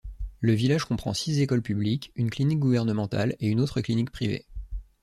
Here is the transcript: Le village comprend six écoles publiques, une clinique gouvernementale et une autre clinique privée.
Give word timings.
Le 0.39 0.53
village 0.53 0.85
comprend 0.85 1.13
six 1.13 1.41
écoles 1.41 1.61
publiques, 1.61 2.11
une 2.15 2.31
clinique 2.31 2.57
gouvernementale 2.57 3.35
et 3.39 3.49
une 3.49 3.59
autre 3.61 3.81
clinique 3.81 4.09
privée. 4.09 4.47